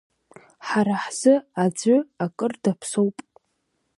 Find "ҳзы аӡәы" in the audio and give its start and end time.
1.03-1.97